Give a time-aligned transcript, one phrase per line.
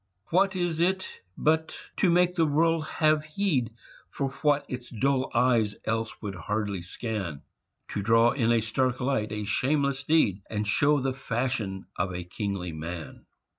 [0.31, 1.07] What is it
[1.37, 3.71] but to make the world have heed
[4.09, 7.43] For what its dull eyes else would hardly scan,
[7.89, 12.23] To draw in a stark light a shameless deed, And show the fashion of a
[12.23, 13.27] kingly man!